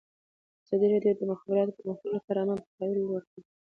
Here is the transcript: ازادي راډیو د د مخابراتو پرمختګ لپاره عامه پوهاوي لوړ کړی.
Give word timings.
ازادي 0.65 0.87
راډیو 0.91 1.13
د 1.15 1.19
د 1.19 1.23
مخابراتو 1.31 1.77
پرمختګ 1.81 2.09
لپاره 2.15 2.39
عامه 2.41 2.55
پوهاوي 2.65 2.95
لوړ 3.05 3.21
کړی. 3.31 3.43